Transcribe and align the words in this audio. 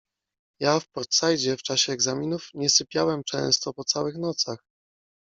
Ja 0.61 0.79
w 0.79 0.89
Port-Saidzie 0.89 1.57
w 1.57 1.63
czasie 1.63 1.93
egzaminów 1.93 2.49
nie 2.53 2.69
sypiałem 2.69 3.23
często 3.23 3.73
po 3.73 3.83
całych 3.83 4.15
nocach 4.17 4.59